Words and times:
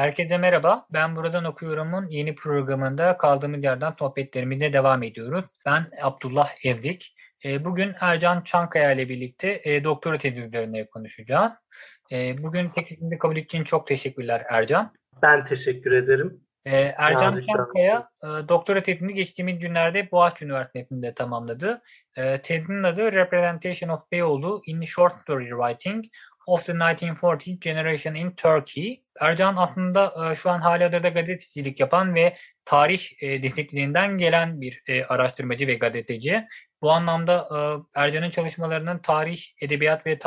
Herkese 0.00 0.38
merhaba. 0.38 0.86
Ben 0.92 1.16
Buradan 1.16 1.44
Okuyorum'un 1.44 2.08
yeni 2.08 2.34
programında 2.34 3.16
kaldığımız 3.16 3.64
yerden 3.64 3.90
sohbetlerimize 3.90 4.72
devam 4.72 5.02
ediyoruz. 5.02 5.44
Ben 5.66 5.86
Abdullah 6.02 6.50
Evrik. 6.64 7.16
E, 7.44 7.64
bugün 7.64 7.94
Ercan 8.00 8.40
Çankaya 8.40 8.92
ile 8.92 9.08
birlikte 9.08 9.60
e, 9.64 9.84
doktora 9.84 10.18
tezi 10.18 10.40
üzerine 10.40 10.86
konuşacağız. 10.86 11.52
E, 12.12 12.42
bugün 12.42 12.68
teklifini 12.68 13.18
kabul 13.18 13.36
için 13.36 13.64
çok 13.64 13.86
teşekkürler 13.86 14.46
Ercan. 14.48 14.92
Ben 15.22 15.44
teşekkür 15.44 15.92
ederim. 15.92 16.40
Ercan 16.64 17.24
Yazıklar. 17.24 17.56
Çankaya 17.56 18.08
doktora 18.48 18.82
tezini 18.82 19.14
geçtiğimiz 19.14 19.58
günlerde 19.58 20.10
Boğaziçi 20.10 20.44
Üniversitesi'nde 20.44 21.14
tamamladı. 21.14 21.82
Tezinin 22.42 22.82
adı 22.82 23.12
Representation 23.12 23.90
of 23.90 24.12
Beyoğlu 24.12 24.60
in 24.66 24.84
Short 24.84 25.16
Story 25.16 25.48
Writing 25.48 26.04
of 26.50 26.66
the 26.66 26.72
1940 26.72 27.60
Generation 27.60 28.14
in 28.14 28.30
Turkey. 28.30 29.02
Ercan 29.20 29.56
aslında 29.56 30.30
e, 30.30 30.34
şu 30.34 30.50
an 30.50 30.60
halihazırda 30.60 31.08
gazetecilik 31.08 31.80
yapan 31.80 32.14
ve 32.14 32.36
tarih 32.64 33.02
e, 33.20 33.42
disiplininden 33.42 34.18
gelen 34.18 34.60
bir 34.60 34.82
e, 34.86 35.04
araştırmacı 35.04 35.66
ve 35.66 35.74
gazeteci. 35.74 36.46
Bu 36.82 36.90
anlamda 36.90 37.48
Ercan'ın 37.94 38.30
çalışmalarının 38.30 38.98
tarih, 38.98 39.42
edebiyat 39.60 40.06
ve 40.06 40.18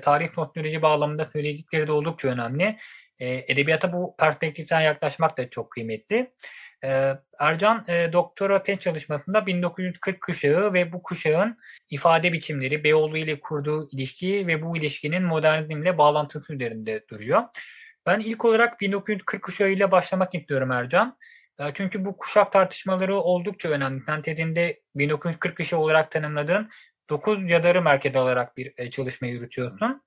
tarih 0.00 0.30
sosyoloji 0.30 0.82
bağlamında 0.82 1.24
söyledikleri 1.24 1.86
de 1.86 1.92
oldukça 1.92 2.28
önemli. 2.28 2.76
Edebiyata 3.20 3.92
bu 3.92 4.16
perspektiften 4.18 4.80
yaklaşmak 4.80 5.38
da 5.38 5.50
çok 5.50 5.70
kıymetli. 5.70 6.30
Ee, 6.84 7.12
Ercan 7.38 7.84
e, 7.88 8.12
doktora 8.12 8.62
tez 8.62 8.80
çalışmasında 8.80 9.46
1940 9.46 10.20
kuşağı 10.20 10.72
ve 10.72 10.92
bu 10.92 11.02
kuşağın 11.02 11.58
ifade 11.90 12.32
biçimleri, 12.32 12.84
Beyoğlu 12.84 13.16
ile 13.16 13.40
kurduğu 13.40 13.88
ilişki 13.92 14.46
ve 14.46 14.62
bu 14.62 14.76
ilişkinin 14.76 15.22
modernizmle 15.22 15.98
bağlantısı 15.98 16.54
üzerinde 16.54 17.04
duruyor. 17.10 17.42
Ben 18.06 18.20
ilk 18.20 18.44
olarak 18.44 18.80
1940 18.80 19.42
kuşağı 19.42 19.70
ile 19.70 19.90
başlamak 19.90 20.34
istiyorum 20.34 20.70
Ercan. 20.70 21.16
E, 21.58 21.64
çünkü 21.74 22.04
bu 22.04 22.16
kuşak 22.16 22.52
tartışmaları 22.52 23.16
oldukça 23.16 23.68
önemli. 23.68 24.00
Sen 24.00 24.22
tezinde 24.22 24.80
1940 24.94 25.56
kuşağı 25.56 25.80
olarak 25.80 26.10
tanımladığın 26.10 26.70
9 27.10 27.50
yadarı 27.50 27.82
merkez 27.82 28.16
alarak 28.16 28.56
bir 28.56 28.72
e, 28.76 28.90
çalışma 28.90 29.26
yürütüyorsun. 29.26 30.02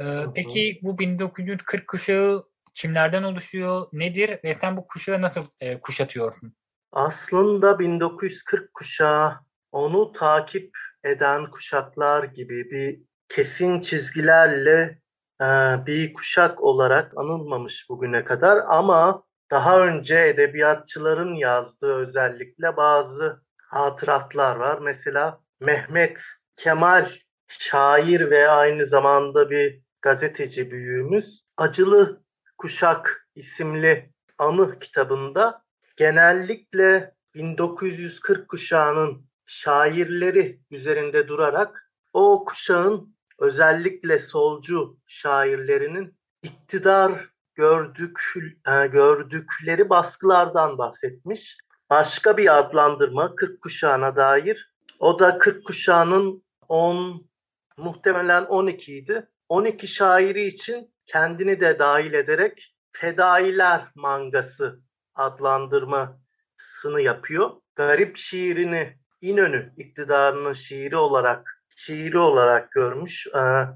E, 0.00 0.04
peki 0.34 0.78
bu 0.82 0.98
1940 0.98 1.88
kuşağı 1.88 2.42
kimlerden 2.78 3.22
oluşuyor, 3.22 3.88
nedir 3.92 4.38
ve 4.44 4.54
sen 4.54 4.76
bu 4.76 4.86
kuşağı 4.86 5.22
nasıl 5.22 5.44
e, 5.60 5.80
kuşatıyorsun? 5.80 6.54
Aslında 6.92 7.78
1940 7.78 8.74
kuşağı 8.74 9.34
onu 9.72 10.12
takip 10.12 10.78
eden 11.04 11.50
kuşaklar 11.50 12.24
gibi 12.24 12.70
bir 12.70 13.00
kesin 13.28 13.80
çizgilerle 13.80 14.98
e, 15.40 15.46
bir 15.86 16.12
kuşak 16.12 16.62
olarak 16.62 17.18
anılmamış 17.18 17.86
bugüne 17.90 18.24
kadar 18.24 18.58
ama 18.68 19.22
daha 19.50 19.80
önce 19.80 20.18
edebiyatçıların 20.18 21.34
yazdığı 21.34 21.94
özellikle 21.94 22.76
bazı 22.76 23.42
hatıratlar 23.56 24.56
var. 24.56 24.78
Mesela 24.78 25.40
Mehmet 25.60 26.20
Kemal 26.56 27.10
şair 27.48 28.30
ve 28.30 28.48
aynı 28.48 28.86
zamanda 28.86 29.50
bir 29.50 29.82
gazeteci 30.02 30.70
büyüğümüz 30.70 31.44
Acılı 31.56 32.27
Kuşak 32.58 33.28
isimli 33.34 34.12
anı 34.38 34.78
kitabında 34.78 35.62
genellikle 35.96 37.14
1940 37.34 38.48
kuşağının 38.48 39.26
şairleri 39.46 40.60
üzerinde 40.70 41.28
durarak 41.28 41.90
o 42.12 42.44
kuşağın 42.44 43.16
özellikle 43.38 44.18
solcu 44.18 44.98
şairlerinin 45.06 46.18
iktidar 46.42 47.30
gördük, 47.54 48.20
e, 48.68 48.86
gördükleri 48.86 49.90
baskılardan 49.90 50.78
bahsetmiş. 50.78 51.58
Başka 51.90 52.36
bir 52.36 52.58
adlandırma 52.58 53.34
40 53.34 53.62
kuşağına 53.62 54.16
dair. 54.16 54.72
O 54.98 55.18
da 55.18 55.38
40 55.38 55.66
kuşağının 55.66 56.42
10 56.68 57.28
muhtemelen 57.76 58.44
12 58.44 58.98
idi. 58.98 59.28
12 59.48 59.88
şairi 59.88 60.46
için 60.46 60.90
kendini 61.08 61.60
de 61.60 61.78
dahil 61.78 62.12
ederek 62.12 62.74
Fedailer 62.92 63.88
mangası 63.94 64.80
adlandırmasını 65.14 67.00
yapıyor. 67.00 67.50
Garip 67.74 68.16
şiirini 68.16 68.98
İnönü 69.20 69.72
iktidarının 69.76 70.52
şiiri 70.52 70.96
olarak 70.96 71.64
şiiri 71.76 72.18
olarak 72.18 72.72
görmüş. 72.72 73.26
Ee, 73.26 73.66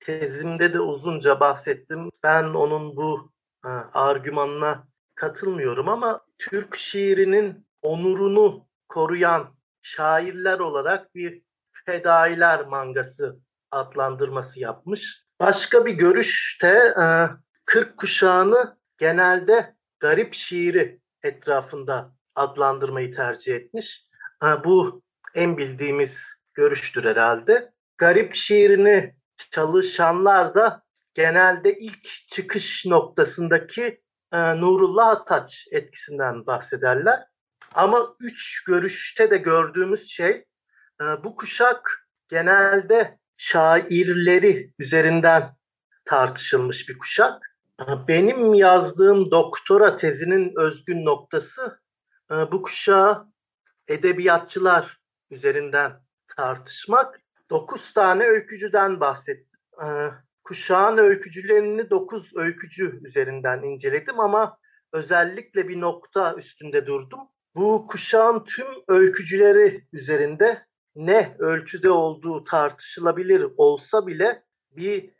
tezimde 0.00 0.74
de 0.74 0.80
uzunca 0.80 1.40
bahsettim. 1.40 2.10
Ben 2.22 2.44
onun 2.44 2.96
bu 2.96 3.32
e, 3.64 3.68
argümanına 3.92 4.88
katılmıyorum 5.14 5.88
ama 5.88 6.20
Türk 6.38 6.76
şiirinin 6.76 7.66
onurunu 7.82 8.66
koruyan 8.88 9.56
şairler 9.82 10.58
olarak 10.58 11.14
bir 11.14 11.42
Fedailer 11.86 12.66
mangası 12.66 13.40
adlandırması 13.70 14.60
yapmış. 14.60 15.27
Başka 15.40 15.86
bir 15.86 15.92
görüşte 15.92 16.94
40 17.64 17.88
e, 17.88 17.96
kuşağını 17.96 18.78
genelde 18.98 19.76
garip 20.00 20.34
şiiri 20.34 21.00
etrafında 21.22 22.12
adlandırmayı 22.34 23.14
tercih 23.14 23.54
etmiş. 23.54 24.06
E, 24.42 24.64
bu 24.64 25.02
en 25.34 25.58
bildiğimiz 25.58 26.26
görüştür 26.54 27.04
herhalde. 27.04 27.72
Garip 27.98 28.34
şiirini 28.34 29.14
çalışanlar 29.50 30.54
da 30.54 30.82
genelde 31.14 31.78
ilk 31.78 32.28
çıkış 32.28 32.86
noktasındaki 32.86 34.02
e, 34.32 34.60
Nurullah 34.60 35.08
Ataç 35.08 35.68
etkisinden 35.70 36.46
bahsederler. 36.46 37.24
Ama 37.74 38.16
üç 38.20 38.64
görüşte 38.64 39.30
de 39.30 39.36
gördüğümüz 39.36 40.08
şey 40.08 40.44
bu 41.24 41.36
kuşak 41.36 42.08
genelde 42.28 43.18
şairleri 43.38 44.72
üzerinden 44.78 45.56
tartışılmış 46.04 46.88
bir 46.88 46.98
kuşak. 46.98 47.54
Benim 48.08 48.54
yazdığım 48.54 49.30
doktora 49.30 49.96
tezinin 49.96 50.52
özgün 50.56 51.04
noktası 51.04 51.80
e, 52.30 52.34
bu 52.34 52.62
kuşağı 52.62 53.26
edebiyatçılar 53.88 55.00
üzerinden 55.30 55.92
tartışmak. 56.36 57.20
Dokuz 57.50 57.94
tane 57.94 58.24
öykücüden 58.24 59.00
bahsettim. 59.00 59.60
E, 59.82 59.86
kuşağın 60.44 60.96
öykücülerini 60.96 61.90
dokuz 61.90 62.36
öykücü 62.36 63.00
üzerinden 63.04 63.62
inceledim 63.62 64.20
ama 64.20 64.58
özellikle 64.92 65.68
bir 65.68 65.80
nokta 65.80 66.34
üstünde 66.34 66.86
durdum. 66.86 67.20
Bu 67.54 67.86
kuşağın 67.86 68.44
tüm 68.44 68.66
öykücüleri 68.88 69.84
üzerinde 69.92 70.67
ne 70.98 71.36
ölçüde 71.38 71.90
olduğu 71.90 72.44
tartışılabilir 72.44 73.46
olsa 73.56 74.06
bile 74.06 74.42
bir 74.70 75.10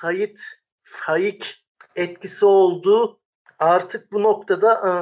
Sayit 0.00 0.40
Faik 0.84 1.64
etkisi 1.96 2.44
olduğu 2.44 3.20
artık 3.58 4.12
bu 4.12 4.22
noktada 4.22 4.74
e, 4.74 4.92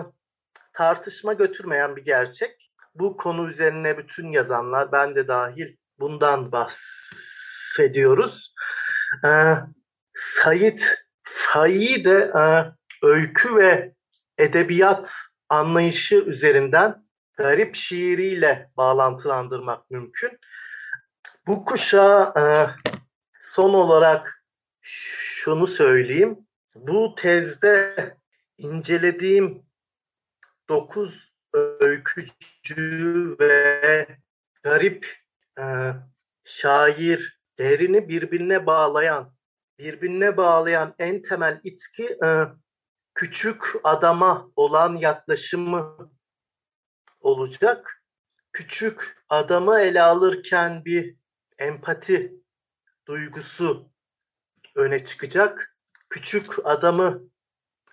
tartışma 0.72 1.32
götürmeyen 1.32 1.96
bir 1.96 2.04
gerçek. 2.04 2.70
Bu 2.94 3.16
konu 3.16 3.50
üzerine 3.50 3.98
bütün 3.98 4.32
yazanlar, 4.32 4.92
ben 4.92 5.14
de 5.14 5.28
dahil 5.28 5.76
bundan 5.98 6.52
bahsediyoruz. 6.52 8.54
E, 9.24 9.54
Sayit 10.14 11.04
Faik'i 11.22 12.04
de 12.04 12.32
e, 12.38 12.72
öykü 13.06 13.56
ve 13.56 13.94
edebiyat 14.38 15.12
anlayışı 15.48 16.16
üzerinden 16.16 17.07
garip 17.38 17.74
şiiriyle 17.74 18.70
bağlantılandırmak 18.76 19.90
mümkün. 19.90 20.38
Bu 21.46 21.64
kuşa 21.64 22.34
e, 22.36 22.44
son 23.42 23.74
olarak 23.74 24.44
şunu 24.80 25.66
söyleyeyim. 25.66 26.38
Bu 26.74 27.14
tezde 27.14 28.16
incelediğim 28.58 29.62
dokuz 30.68 31.32
öykücü 31.52 33.36
ve 33.40 34.06
garip 34.62 35.16
e, 35.58 35.64
şairlerini 36.44 38.08
birbirine 38.08 38.66
bağlayan, 38.66 39.34
birbirine 39.78 40.36
bağlayan 40.36 40.94
en 40.98 41.22
temel 41.22 41.60
itki 41.64 42.18
e, 42.24 42.44
küçük 43.14 43.74
adama 43.84 44.50
olan 44.56 44.96
yaklaşımı 44.96 46.10
olacak. 47.20 48.02
Küçük 48.52 49.24
adamı 49.28 49.80
ele 49.80 50.02
alırken 50.02 50.84
bir 50.84 51.16
empati 51.58 52.32
duygusu 53.06 53.92
öne 54.74 55.04
çıkacak. 55.04 55.76
Küçük 56.10 56.66
adamı 56.66 57.22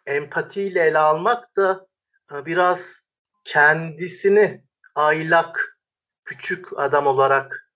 empatiyle 0.06 0.84
ele 0.84 0.98
almak 0.98 1.56
da 1.56 1.88
e, 2.34 2.46
biraz 2.46 3.02
kendisini 3.44 4.64
aylak 4.96 5.80
küçük 6.26 6.80
adam 6.80 7.08
olarak 7.08 7.72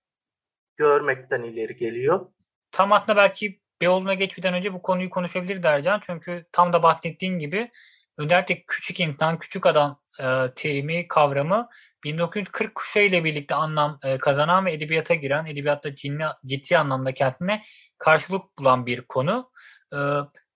görmekten 0.78 1.42
ileri 1.44 1.76
geliyor. 1.76 2.32
Tam 2.72 2.94
aslında 2.94 3.16
belki 3.16 3.62
Beyoğlu'na 3.82 4.14
geçmeden 4.14 4.54
önce 4.54 4.74
bu 4.74 4.82
konuyu 4.82 5.10
konuşabilir 5.10 5.64
Ercan. 5.64 6.02
Çünkü 6.06 6.46
tam 6.52 6.74
da 6.74 6.84
bahsettiğin 6.84 7.40
gibi 7.40 7.72
özellikle 8.18 8.64
küçük 8.68 9.00
insan, 9.00 9.40
küçük 9.40 9.66
adam 9.66 9.99
e, 10.20 10.54
terimi, 10.56 11.08
kavramı 11.08 11.70
1940 12.04 12.76
kuşağı 12.76 13.04
ile 13.04 13.24
birlikte 13.24 13.56
anlam 13.56 13.98
e, 14.04 14.18
kazanan 14.18 14.66
ve 14.66 14.74
edebiyata 14.74 15.14
giren, 15.14 15.46
edebiyatta 15.46 15.96
ciddi, 15.96 16.26
ciddi 16.46 16.78
anlamda 16.78 17.14
kendine 17.14 17.64
karşılık 17.98 18.58
bulan 18.60 18.86
bir 18.86 19.02
konu. 19.02 19.52
E, 19.94 19.98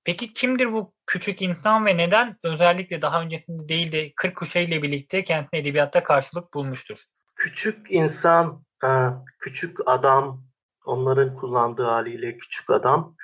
peki 0.03 0.33
kimdir 0.33 0.73
bu 0.73 0.93
küçük 1.05 1.41
insan 1.41 1.85
ve 1.85 1.97
neden 1.97 2.37
özellikle 2.43 3.01
daha 3.01 3.21
öncesinde 3.21 3.69
değil 3.69 3.91
de 3.91 4.13
40 4.15 4.37
kuşağı 4.37 4.63
ile 4.63 4.83
birlikte 4.83 5.23
kendine 5.23 5.59
edebiyatta 5.59 6.03
karşılık 6.03 6.53
bulmuştur? 6.53 6.97
Küçük 7.35 7.91
insan, 7.91 8.63
e, 8.83 8.89
küçük 9.39 9.77
adam, 9.85 10.43
onların 10.85 11.35
kullandığı 11.35 11.83
haliyle 11.83 12.37
küçük 12.37 12.69
adam 12.69 13.15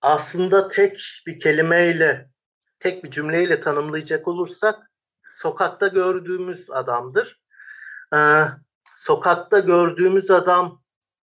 aslında 0.00 0.68
tek 0.68 1.22
bir 1.26 1.40
kelimeyle, 1.40 2.30
tek 2.78 3.04
bir 3.04 3.10
cümleyle 3.10 3.60
tanımlayacak 3.60 4.28
olursak 4.28 4.89
sokakta 5.42 5.88
gördüğümüz 5.88 6.70
adamdır. 6.70 7.40
Ee, 8.14 8.44
sokakta 8.98 9.58
gördüğümüz 9.58 10.30
adam 10.30 10.82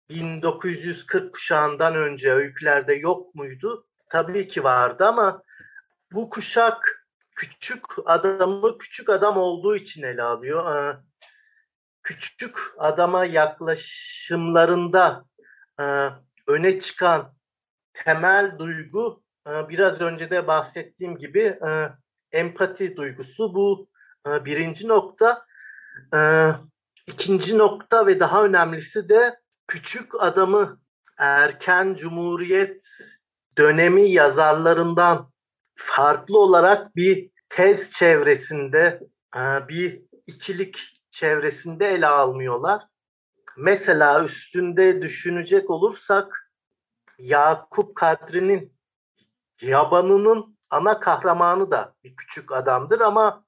1940 0.10 1.34
kuşağından 1.34 1.96
önce 1.96 2.34
öykülerde 2.34 2.94
yok 2.94 3.36
muydu? 3.36 3.88
Tabii 4.10 4.48
ki 4.48 4.64
vardı 4.64 5.06
ama 5.06 5.44
bu 6.12 6.30
kuşak 6.30 7.06
küçük 7.36 7.86
adamı 8.06 8.78
küçük 8.78 9.10
adam 9.10 9.38
olduğu 9.38 9.76
için 9.76 10.04
ele 10.04 10.24
alıyor. 10.24 10.76
Ee, 10.76 10.98
küçük 12.04 12.60
adama 12.78 13.26
yaklaşımlarında 13.26 15.26
e, 15.80 16.10
öne 16.48 16.80
çıkan 16.80 17.34
temel 17.94 18.60
duygu 18.60 19.24
e, 19.48 19.70
biraz 19.70 20.02
önce 20.02 20.30
de 20.30 20.48
bahsettiğim 20.48 21.18
gibi 21.18 21.42
e, 21.42 21.90
empati 22.32 22.96
duygusu. 22.96 23.56
Bu 23.56 23.93
birinci 24.26 24.88
nokta. 24.88 25.46
E, 26.14 26.50
ikinci 27.08 27.58
nokta 27.58 28.08
ve 28.08 28.20
daha 28.20 28.44
önemlisi 28.44 29.10
de 29.10 29.40
küçük 29.68 30.12
adamı 30.20 30.80
erken 31.18 31.96
cumhuriyet 31.96 32.84
dönemi 33.58 34.12
yazarlarından 34.12 35.32
farklı 35.76 36.40
olarak 36.40 36.96
bir 36.96 37.30
tez 37.50 37.92
çevresinde, 37.92 39.00
e, 39.36 39.68
bir 39.68 40.02
ikilik 40.28 40.78
çevresinde 41.12 41.88
ele 41.88 42.08
almıyorlar. 42.08 42.88
Mesela 43.58 44.24
üstünde 44.24 45.02
düşünecek 45.02 45.70
olursak 45.70 46.52
Yakup 47.18 47.96
Kadri'nin 47.96 48.74
Yabanı'nın 49.62 50.58
ana 50.70 51.00
kahramanı 51.00 51.72
da 51.72 51.94
bir 52.04 52.16
küçük 52.16 52.52
adamdır 52.52 53.00
ama 53.00 53.43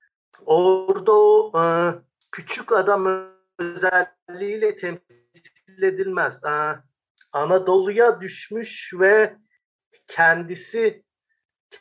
orada 0.45 1.11
o 1.11 1.51
e, 1.61 1.63
küçük 2.31 2.71
adam 2.71 3.31
özelliğiyle 3.59 4.75
temsil 4.75 5.83
edilmez. 5.83 6.43
E, 6.43 6.81
Anadolu'ya 7.31 8.21
düşmüş 8.21 8.93
ve 8.99 9.37
kendisi 10.07 11.03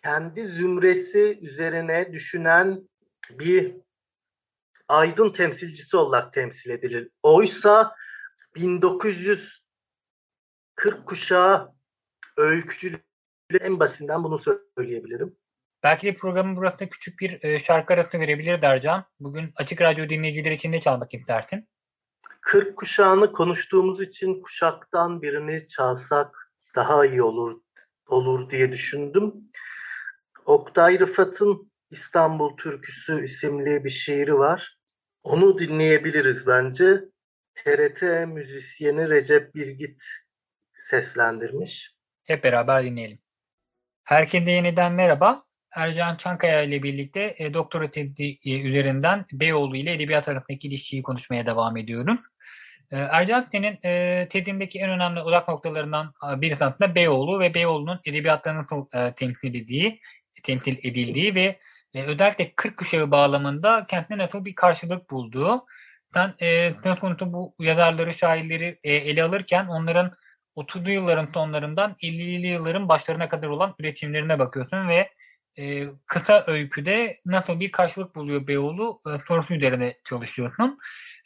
kendi 0.02 0.48
zümresi 0.48 1.38
üzerine 1.42 2.12
düşünen 2.12 2.88
bir 3.30 3.76
aydın 4.88 5.32
temsilcisi 5.32 5.96
olarak 5.96 6.32
temsil 6.32 6.70
edilir. 6.70 7.10
Oysa 7.22 7.94
1940 8.54 11.06
kuşağı 11.06 11.74
öykücülüğü 12.36 13.00
en 13.60 13.80
basitinden 13.80 14.24
bunu 14.24 14.38
söyleyebilirim. 14.38 15.36
Belki 15.84 16.06
de 16.06 16.14
programın 16.14 16.56
burasında 16.56 16.88
küçük 16.88 17.20
bir 17.20 17.44
e, 17.44 17.58
şarkı 17.58 17.94
arası 17.94 18.20
verebilir 18.20 18.62
Dercan. 18.62 19.04
Bugün 19.20 19.52
Açık 19.56 19.81
Radyo 19.81 20.08
dinleyicileri 20.08 20.54
için 20.54 20.72
ne 20.72 20.81
çalmak 20.81 21.14
istersin? 21.14 21.69
40 22.40 22.76
kuşağını 22.76 23.32
konuştuğumuz 23.32 24.00
için 24.00 24.42
kuşaktan 24.42 25.22
birini 25.22 25.66
çalsak 25.66 26.52
daha 26.76 27.06
iyi 27.06 27.22
olur 27.22 27.60
olur 28.06 28.50
diye 28.50 28.72
düşündüm. 28.72 29.34
Oktay 30.44 30.98
Rıfat'ın 30.98 31.72
İstanbul 31.90 32.56
Türküsü 32.56 33.25
isimli 33.25 33.84
bir 33.84 33.90
şiiri 33.90 34.38
var. 34.38 34.78
Onu 35.22 35.58
dinleyebiliriz 35.58 36.46
bence. 36.46 37.00
TRT 37.54 38.02
müzisyeni 38.26 39.10
Recep 39.10 39.54
Bilgit 39.54 40.02
seslendirmiş. 40.81 41.94
Hep 42.25 42.44
beraber 42.44 42.84
dinleyelim. 42.84 43.19
Herkese 44.04 44.50
yeniden 44.50 44.92
merhaba. 44.92 45.44
Ercan 45.74 46.14
Çankaya 46.16 46.62
ile 46.62 46.82
birlikte 46.82 47.34
e, 47.38 47.54
doktora 47.54 47.90
tezi 47.90 48.36
e, 48.44 48.60
üzerinden 48.60 49.24
Beyoğlu 49.32 49.76
ile 49.76 49.92
edebiyat 49.92 50.28
arasındaki 50.28 50.68
ilişkiyi 50.68 51.02
konuşmaya 51.02 51.46
devam 51.46 51.76
ediyoruz. 51.76 52.20
E, 52.90 52.96
Ercan 52.98 53.40
senin 53.40 53.78
e, 53.84 54.26
tezindeki 54.30 54.78
en 54.78 54.90
önemli 54.90 55.20
odak 55.20 55.48
noktalarından 55.48 56.12
birisi 56.36 56.64
aslında 56.64 56.94
Beyoğlu 56.94 57.40
ve 57.40 57.54
Beyoğlu'nun 57.54 58.00
edebiyatta 58.06 58.54
nasıl 58.56 58.86
e, 58.94 59.14
temsil 59.14 59.48
edildiği, 59.50 60.00
temsil 60.42 60.76
edildiği 60.82 61.34
ve 61.34 61.58
e, 61.94 62.02
özellikle 62.02 62.52
40 62.56 62.76
kuşağı 62.76 63.10
bağlamında 63.10 63.86
kendine 63.88 64.19
nasıl 64.19 64.44
bir 64.44 64.54
karşılık 64.54 65.10
bulduğu. 65.10 65.64
Sen 66.14 66.34
e, 66.40 66.72
konusu 67.00 67.32
bu 67.32 67.54
yazarları, 67.58 68.14
şairleri 68.14 68.78
e, 68.84 68.93
ele 68.94 69.22
alırken 69.22 69.66
onların 69.66 70.12
30'lu 70.56 70.90
yılların 70.90 71.26
sonlarından 71.26 71.94
50'li 72.02 72.46
yılların 72.46 72.88
başlarına 72.88 73.28
kadar 73.28 73.48
olan 73.48 73.74
üretimlerine 73.78 74.38
bakıyorsun 74.38 74.88
ve 74.88 75.10
e, 75.58 75.87
kısa 76.06 76.44
öyküde 76.46 77.17
nasıl 77.27 77.61
bir 77.61 77.73
karşılık 77.73 78.15
buluyor 78.15 78.46
Beyoğlu 78.46 79.01
e, 79.06 79.19
sorusu 79.19 79.55
üzerine 79.55 79.96
çalışıyorsun. 80.05 80.79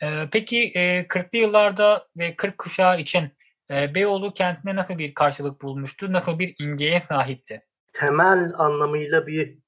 E, 0.02 0.28
peki 0.32 0.72
e, 0.74 1.06
40'lı 1.06 1.38
yıllarda 1.38 2.06
ve 2.16 2.36
40 2.36 2.58
kuşağı 2.58 3.00
için 3.00 3.28
e, 3.70 3.94
Beyoğlu 3.94 4.34
kentine 4.34 4.76
nasıl 4.76 4.98
bir 4.98 5.14
karşılık 5.14 5.62
bulmuştu? 5.62 6.12
Nasıl 6.12 6.38
bir 6.38 6.54
imgeye 6.58 7.00
sahipti? 7.00 7.62
Temel 7.92 8.52
anlamıyla 8.58 9.26
bir 9.26 9.58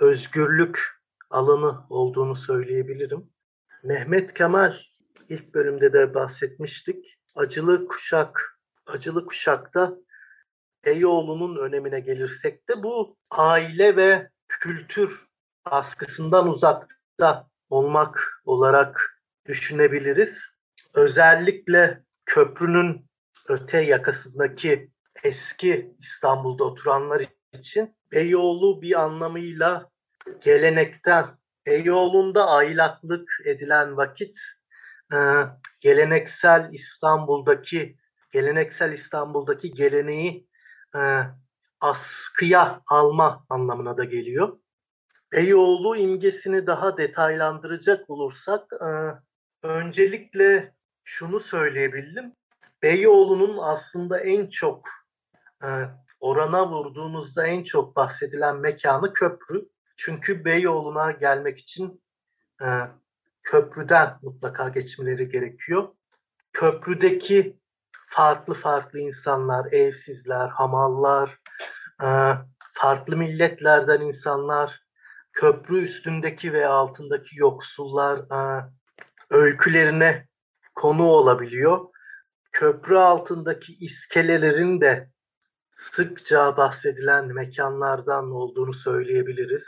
özgürlük 0.00 1.02
alanı 1.30 1.86
olduğunu 1.90 2.36
söyleyebilirim. 2.36 3.30
Mehmet 3.82 4.34
Kemal 4.34 4.72
ilk 5.28 5.54
bölümde 5.54 5.92
de 5.92 6.14
bahsetmiştik. 6.14 7.18
Acılı 7.34 7.88
kuşak, 7.88 8.58
acılı 8.86 9.26
kuşakta 9.26 9.94
Beyoğlu'nun 10.84 11.56
önemine 11.56 12.00
gelirsek 12.00 12.68
de 12.68 12.82
bu 12.82 13.16
aile 13.30 13.96
ve 13.96 14.30
kültür 14.48 15.26
baskısından 15.70 16.48
uzakta 16.48 17.48
olmak 17.70 18.42
olarak 18.44 19.22
düşünebiliriz. 19.46 20.38
Özellikle 20.94 22.02
köprünün 22.26 23.06
öte 23.48 23.80
yakasındaki 23.80 24.90
eski 25.24 25.96
İstanbul'da 25.98 26.64
oturanlar 26.64 27.26
için 27.52 27.96
Beyoğlu 28.12 28.82
bir 28.82 29.00
anlamıyla 29.00 29.90
gelenekten, 30.40 31.26
Beyoğlu'nda 31.66 32.50
aylaklık 32.50 33.30
edilen 33.44 33.96
vakit 33.96 34.38
e, 35.12 35.18
geleneksel 35.80 36.68
İstanbul'daki 36.72 37.96
geleneksel 38.32 38.92
İstanbul'daki 38.92 39.74
geleneği 39.74 40.48
e, 40.96 41.00
askıya 41.80 42.82
alma 42.86 43.46
anlamına 43.48 43.96
da 43.96 44.04
geliyor. 44.04 44.58
Beyoğlu 45.32 45.96
imgesini 45.96 46.66
daha 46.66 46.98
detaylandıracak 46.98 48.10
olursak 48.10 48.72
e, 48.72 48.90
öncelikle 49.66 50.74
şunu 51.04 51.40
söyleyebildim. 51.40 52.32
Beyoğlu'nun 52.82 53.58
aslında 53.58 54.20
en 54.20 54.46
çok 54.46 54.88
e, 55.64 55.68
orana 56.20 56.70
vurduğumuzda 56.70 57.46
en 57.46 57.64
çok 57.64 57.96
bahsedilen 57.96 58.56
mekanı 58.56 59.12
köprü. 59.12 59.68
Çünkü 59.96 60.44
Beyoğlu'na 60.44 61.10
gelmek 61.10 61.58
için 61.58 62.02
e, 62.62 62.66
köprüden 63.42 64.18
mutlaka 64.22 64.68
geçmeleri 64.68 65.28
gerekiyor. 65.28 65.88
köprüdeki 66.52 67.61
farklı 68.12 68.54
farklı 68.54 68.98
insanlar, 68.98 69.72
evsizler, 69.72 70.48
hamallar, 70.48 71.38
e, 72.02 72.08
farklı 72.72 73.16
milletlerden 73.16 74.00
insanlar, 74.00 74.80
köprü 75.32 75.84
üstündeki 75.84 76.52
ve 76.52 76.66
altındaki 76.66 77.38
yoksullar 77.38 78.18
e, 78.18 78.64
öykülerine 79.30 80.26
konu 80.74 81.04
olabiliyor. 81.04 81.80
Köprü 82.52 82.96
altındaki 82.96 83.76
iskelelerin 83.76 84.80
de 84.80 85.10
sıkça 85.74 86.56
bahsedilen 86.56 87.34
mekanlardan 87.34 88.30
olduğunu 88.30 88.72
söyleyebiliriz. 88.74 89.66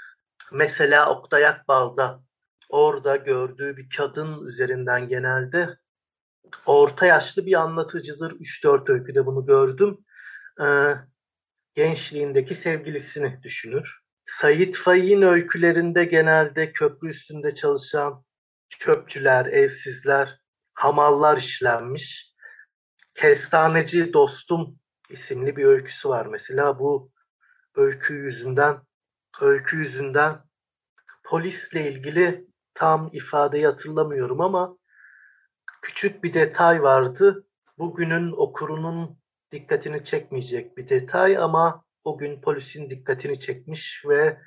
Mesela 0.53 1.11
Oktay 1.11 1.47
Akbal'da 1.47 2.21
orada 2.69 3.17
gördüğü 3.17 3.77
bir 3.77 3.89
kadın 3.97 4.47
üzerinden 4.47 5.09
genelde 5.09 5.77
orta 6.67 7.07
yaşlı 7.07 7.47
bir 7.47 7.61
anlatıcıdır. 7.61 8.33
3-4 8.33 8.93
öyküde 8.93 9.27
bunu 9.27 9.47
gördüm. 9.47 9.99
Ee, 10.61 10.95
gençliğindeki 11.75 12.55
sevgilisini 12.55 13.43
düşünür. 13.43 14.01
Sayit 14.27 14.77
Faik'in 14.77 15.23
öykülerinde 15.23 16.05
genelde 16.05 16.73
köprü 16.73 17.11
üstünde 17.11 17.55
çalışan 17.55 18.25
çöpçüler, 18.69 19.47
evsizler, 19.47 20.41
hamallar 20.75 21.37
işlenmiş. 21.37 22.35
Kestaneci 23.15 24.13
Dostum 24.13 24.79
isimli 25.11 25.57
bir 25.57 25.65
öyküsü 25.65 26.09
var 26.09 26.27
mesela. 26.27 26.79
Bu 26.79 27.13
öykü 27.75 28.15
yüzünden 28.15 28.81
öykü 29.41 29.77
yüzünden 29.77 30.43
polisle 31.25 31.91
ilgili 31.93 32.47
tam 32.75 33.11
ifadeyi 33.13 33.67
hatırlamıyorum 33.67 34.41
ama 34.41 34.77
küçük 35.85 36.25
bir 36.25 36.35
detay 36.35 36.83
vardı. 36.83 37.47
Bugünün 37.79 38.33
okurunun 38.33 39.19
dikkatini 39.53 40.05
çekmeyecek 40.05 40.77
bir 40.77 40.89
detay 40.89 41.39
ama 41.39 41.85
o 42.05 42.19
gün 42.19 42.41
polisin 42.41 42.91
dikkatini 42.91 43.41
çekmiş 43.41 44.03
ve 44.09 44.41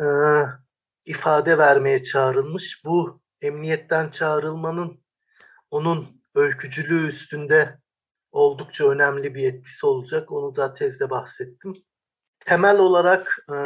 e, 0.00 0.06
ifade 1.04 1.58
vermeye 1.58 2.02
çağrılmış. 2.02 2.84
Bu 2.84 3.20
emniyetten 3.40 4.10
çağrılmanın 4.10 5.00
onun 5.70 6.22
öykücülüğü 6.34 7.08
üstünde 7.08 7.78
oldukça 8.32 8.88
önemli 8.90 9.34
bir 9.34 9.54
etkisi 9.54 9.86
olacak. 9.86 10.32
Onu 10.32 10.56
da 10.56 10.74
tezde 10.74 11.10
bahsettim. 11.10 11.74
Temel 12.40 12.78
olarak 12.78 13.46
e, 13.52 13.56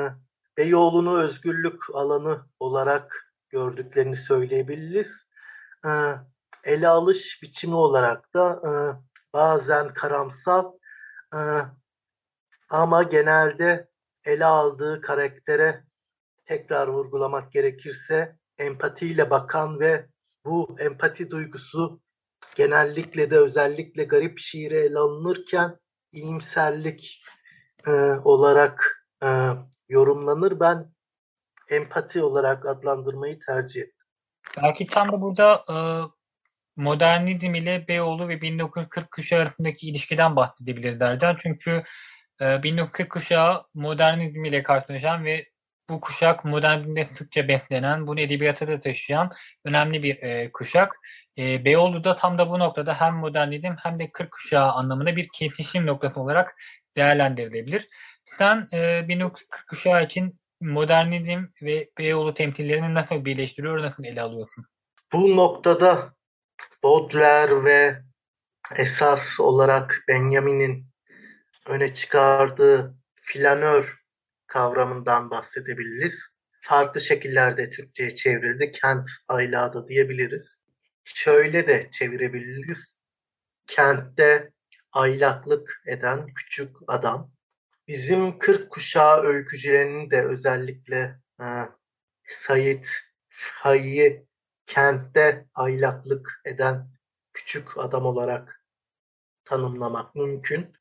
Beyoğlu'nu 0.56 1.18
özgürlük 1.18 1.94
alanı 1.94 2.46
olarak 2.60 3.34
gördüklerini 3.50 4.16
söyleyebiliriz. 4.16 5.28
E, 5.86 5.90
ele 6.64 6.88
alış 6.88 7.42
biçimi 7.42 7.74
olarak 7.74 8.34
da 8.34 8.60
e, 8.64 8.70
bazen 9.32 9.94
karamsal 9.94 10.72
e, 11.34 11.40
ama 12.70 13.02
genelde 13.02 13.88
ele 14.24 14.44
aldığı 14.44 15.00
karaktere 15.00 15.84
tekrar 16.44 16.88
vurgulamak 16.88 17.52
gerekirse 17.52 18.36
empatiyle 18.58 19.30
bakan 19.30 19.80
ve 19.80 20.06
bu 20.44 20.76
empati 20.78 21.30
duygusu 21.30 22.00
genellikle 22.56 23.30
de 23.30 23.38
özellikle 23.38 24.04
garip 24.04 24.38
şiire 24.38 24.80
ele 24.80 24.98
alınırken 24.98 25.78
iyimserlik 26.12 27.22
e, 27.86 27.90
olarak 28.24 29.06
e, 29.22 29.28
yorumlanır. 29.88 30.60
Ben 30.60 30.92
empati 31.70 32.22
olarak 32.22 32.66
adlandırmayı 32.66 33.38
tercih 33.46 33.80
ettim. 33.80 33.94
Belki 34.62 34.86
tam 34.86 35.12
da 35.12 35.20
burada 35.20 35.64
e, 35.70 35.76
modernizm 36.78 37.54
ile 37.54 37.88
Beyoğlu 37.88 38.28
ve 38.28 38.40
1940 38.40 39.10
kuşağı 39.10 39.40
arasındaki 39.40 39.88
ilişkiden 39.88 40.36
bahsedebiliriz 40.36 41.00
Ercan. 41.00 41.36
Çünkü 41.42 41.82
e, 42.40 42.62
1940 42.62 43.10
kuşağı 43.10 43.62
modernizm 43.74 44.44
ile 44.44 44.62
karşılaşan 44.62 45.24
ve 45.24 45.46
bu 45.90 46.00
kuşak 46.00 46.44
modernizmde 46.44 47.04
sıkça 47.04 47.48
beslenen, 47.48 48.06
bunu 48.06 48.20
edebiyata 48.20 48.68
da 48.68 48.80
taşıyan 48.80 49.30
önemli 49.64 50.02
bir 50.02 50.22
e, 50.22 50.52
kuşak. 50.52 50.94
E, 51.38 51.64
Beyoğlu 51.64 52.04
da 52.04 52.14
tam 52.14 52.38
da 52.38 52.50
bu 52.50 52.58
noktada 52.58 53.00
hem 53.00 53.14
modernizm 53.14 53.74
hem 53.82 53.98
de 53.98 54.10
40 54.12 54.32
kuşağı 54.32 54.72
anlamında 54.72 55.16
bir 55.16 55.28
kesişim 55.34 55.86
noktası 55.86 56.20
olarak 56.20 56.56
değerlendirilebilir. 56.96 57.88
Sen 58.24 58.68
e, 58.72 59.08
1940 59.08 59.68
kuşağı 59.68 60.04
için 60.04 60.40
modernizm 60.60 61.44
ve 61.62 61.88
Beyoğlu 61.98 62.34
temsillerini 62.34 62.94
nasıl 62.94 63.24
birleştiriyor, 63.24 63.82
nasıl 63.82 64.04
ele 64.04 64.22
alıyorsun? 64.22 64.64
Bu 65.12 65.36
noktada 65.36 66.17
Baudelaire 66.82 67.64
ve 67.64 68.02
esas 68.76 69.40
olarak 69.40 70.04
Benjamin'in 70.08 70.86
öne 71.66 71.94
çıkardığı 71.94 72.94
flanör 73.22 73.98
kavramından 74.46 75.30
bahsedebiliriz. 75.30 76.20
Farklı 76.60 77.00
şekillerde 77.00 77.70
Türkçe'ye 77.70 78.16
çevrildi. 78.16 78.72
Kent 78.72 79.08
aylağı 79.28 79.88
diyebiliriz. 79.88 80.64
Şöyle 81.04 81.68
de 81.68 81.88
çevirebiliriz. 81.90 82.98
Kentte 83.66 84.52
aylaklık 84.92 85.82
eden 85.86 86.26
küçük 86.34 86.76
adam. 86.86 87.32
Bizim 87.88 88.38
40 88.38 88.70
kuşağı 88.70 89.22
öykücülerinin 89.22 90.10
de 90.10 90.24
özellikle 90.24 91.20
e, 91.40 91.46
Sayit 92.32 92.88
Faik'i 93.28 94.27
kentte 94.68 95.46
aylaklık 95.54 96.40
eden 96.44 96.88
küçük 97.32 97.78
adam 97.78 98.06
olarak 98.06 98.64
tanımlamak 99.44 100.14
mümkün. 100.14 100.76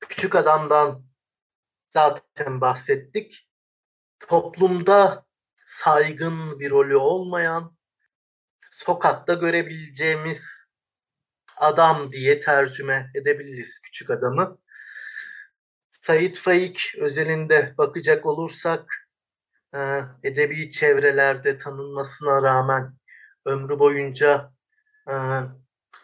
Küçük 0.00 0.34
adamdan 0.34 1.04
zaten 1.92 2.60
bahsettik. 2.60 3.48
Toplumda 4.20 5.26
saygın 5.66 6.60
bir 6.60 6.70
rolü 6.70 6.96
olmayan, 6.96 7.76
sokakta 8.70 9.34
görebileceğimiz 9.34 10.68
adam 11.56 12.12
diye 12.12 12.40
tercüme 12.40 13.10
edebiliriz 13.14 13.80
küçük 13.82 14.10
adamı. 14.10 14.58
Said 16.02 16.36
Faik 16.36 16.94
özelinde 16.98 17.74
bakacak 17.78 18.26
olursak 18.26 19.08
edebi 20.22 20.70
çevrelerde 20.70 21.58
tanınmasına 21.58 22.42
rağmen 22.42 22.97
ömrü 23.48 23.78
boyunca 23.78 24.52
e, 25.10 25.14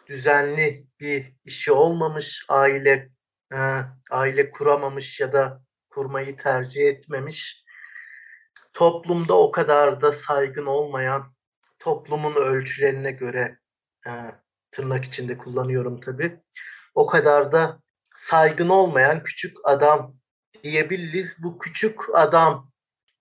düzenli 0.07 0.87
bir 0.99 1.33
işi 1.45 1.71
olmamış, 1.71 2.45
aile 2.49 3.09
e, 3.53 3.57
aile 4.11 4.51
kuramamış 4.51 5.19
ya 5.19 5.33
da 5.33 5.61
kurmayı 5.89 6.37
tercih 6.37 6.87
etmemiş. 6.87 7.65
Toplumda 8.73 9.37
o 9.37 9.51
kadar 9.51 10.01
da 10.01 10.11
saygın 10.11 10.65
olmayan, 10.65 11.33
toplumun 11.79 12.35
ölçülerine 12.35 13.11
göre 13.11 13.59
e, 14.07 14.11
tırnak 14.71 15.05
içinde 15.05 15.37
kullanıyorum 15.37 16.01
tabi. 16.01 16.39
O 16.95 17.05
kadar 17.05 17.51
da 17.51 17.79
saygın 18.15 18.69
olmayan 18.69 19.23
küçük 19.23 19.57
adam 19.63 20.15
diyebiliriz. 20.63 21.43
Bu 21.43 21.59
küçük 21.59 22.15
adam 22.15 22.71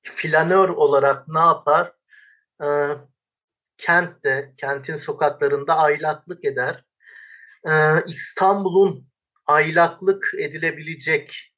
flanör 0.03 0.69
olarak 0.69 1.29
ne 1.29 1.39
yapar? 1.39 1.93
E, 2.63 2.67
kentte, 3.85 4.55
kentin 4.57 4.97
sokaklarında 4.97 5.77
aylaklık 5.79 6.45
eder. 6.45 6.85
Ee, 7.69 8.05
İstanbul'un 8.07 9.09
aylaklık 9.47 10.31
edilebilecek 10.39 11.53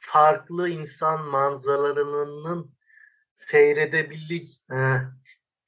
farklı 0.00 0.68
insan 0.68 1.24
manzaralarının 1.24 2.74
seyredebile, 3.36 4.34
e, 4.72 4.78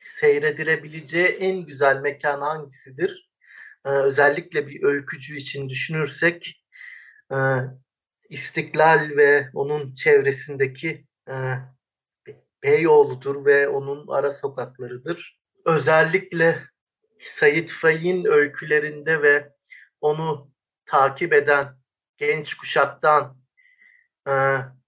seyredilebileceği 0.04 1.26
en 1.26 1.66
güzel 1.66 2.00
mekan 2.00 2.40
hangisidir? 2.40 3.30
Ee, 3.87 3.88
özellikle 3.88 4.68
bir 4.68 4.82
öykücü 4.82 5.37
için 5.37 5.68
düşünürsek 5.68 6.64
e, 7.32 7.37
İstiklal 8.28 9.11
ve 9.16 9.49
onun 9.54 9.94
çevresindeki 9.94 11.06
e, 11.28 11.34
Beyoğlu'dur 12.62 13.44
ve 13.46 13.68
onun 13.68 14.08
ara 14.08 14.32
sokaklarıdır 14.32 15.43
özellikle 15.64 16.62
Sayit 17.21 17.73
Faik'in 17.73 18.25
öykülerinde 18.25 19.23
ve 19.23 19.49
onu 20.00 20.50
takip 20.87 21.33
eden 21.33 21.66
genç 22.16 22.54
kuşaktan 22.54 23.37
e, 24.28 24.33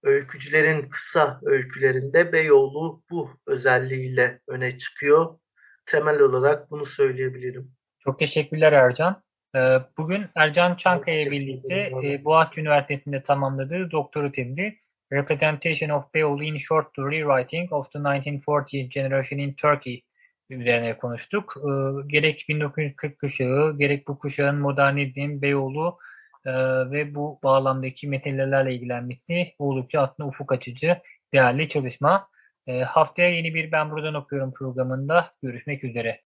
öykücülerin 0.03 0.89
kısa 0.89 1.39
öykülerinde 1.43 2.33
Beyoğlu 2.33 3.03
bu 3.09 3.29
özelliğiyle 3.47 4.39
öne 4.47 4.77
çıkıyor. 4.77 5.39
Temel 5.85 6.19
olarak 6.19 6.71
bunu 6.71 6.85
söyleyebilirim. 6.85 7.71
Çok 7.99 8.19
teşekkürler 8.19 8.73
Ercan. 8.73 9.23
E, 9.55 9.59
bugün 9.97 10.25
Ercan 10.35 10.75
Çankaya 10.75 11.31
birlikte 11.31 11.91
e, 12.03 12.25
Boğaziçi 12.25 12.61
Üniversitesi'nde 12.61 13.23
tamamladığı 13.23 13.91
doktora 13.91 14.31
tezi 14.31 14.79
Representation 15.13 15.89
of 15.89 16.13
Beyoğlu 16.13 16.43
in 16.43 16.57
Short 16.57 16.89
Story 16.89 17.21
Writing 17.21 17.73
of 17.73 17.91
the 17.91 17.99
1940 17.99 18.91
Generation 18.91 19.39
in 19.39 19.53
Turkey 19.53 20.03
üzerine 20.49 20.97
konuştuk. 20.97 21.53
E, 21.57 21.69
gerek 22.07 22.45
1940 22.49 23.19
kuşağı, 23.19 23.77
gerek 23.77 24.07
bu 24.07 24.19
kuşağın 24.19 24.55
modernizm, 24.55 25.41
Beyoğlu 25.41 25.97
e, 26.45 26.51
ve 26.91 27.15
bu 27.15 27.39
bağlamdaki 27.43 28.07
meselelerle 28.07 28.75
ilgilenmesi 28.75 29.53
oldukça 29.59 30.01
aslında 30.01 30.27
ufuk 30.27 30.51
açıcı, 30.51 31.01
değerli 31.33 31.69
çalışma. 31.69 32.29
E, 32.67 32.79
haftaya 32.79 33.29
yeni 33.29 33.53
bir 33.53 33.71
Ben 33.71 33.91
Buradan 33.91 34.13
Okuyorum 34.13 34.53
programında 34.53 35.31
görüşmek 35.43 35.83
üzere. 35.83 36.21